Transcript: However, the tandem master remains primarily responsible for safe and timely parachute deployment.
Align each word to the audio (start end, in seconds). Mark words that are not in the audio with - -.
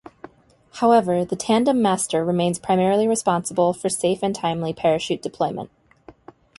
However, 0.79 1.23
the 1.23 1.35
tandem 1.35 1.79
master 1.79 2.25
remains 2.25 2.57
primarily 2.57 3.07
responsible 3.07 3.71
for 3.71 3.87
safe 3.87 4.23
and 4.23 4.33
timely 4.35 4.73
parachute 4.73 5.21
deployment. 5.21 5.69